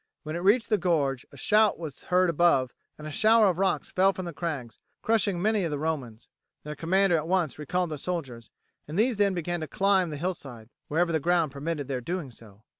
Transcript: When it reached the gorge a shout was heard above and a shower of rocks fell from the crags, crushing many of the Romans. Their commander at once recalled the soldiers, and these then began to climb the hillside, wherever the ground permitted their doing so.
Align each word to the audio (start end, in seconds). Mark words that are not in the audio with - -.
When 0.23 0.35
it 0.35 0.39
reached 0.39 0.69
the 0.69 0.79
gorge 0.79 1.27
a 1.31 1.37
shout 1.37 1.77
was 1.77 2.05
heard 2.05 2.31
above 2.31 2.73
and 2.97 3.05
a 3.05 3.11
shower 3.11 3.49
of 3.49 3.59
rocks 3.59 3.91
fell 3.91 4.13
from 4.13 4.25
the 4.25 4.33
crags, 4.33 4.79
crushing 5.03 5.39
many 5.39 5.63
of 5.63 5.69
the 5.69 5.77
Romans. 5.77 6.27
Their 6.63 6.73
commander 6.75 7.15
at 7.17 7.27
once 7.27 7.59
recalled 7.59 7.91
the 7.91 7.99
soldiers, 7.99 8.49
and 8.87 8.97
these 8.97 9.17
then 9.17 9.35
began 9.35 9.59
to 9.59 9.67
climb 9.67 10.09
the 10.09 10.17
hillside, 10.17 10.69
wherever 10.87 11.11
the 11.11 11.19
ground 11.19 11.51
permitted 11.51 11.87
their 11.87 12.01
doing 12.01 12.31
so. 12.31 12.63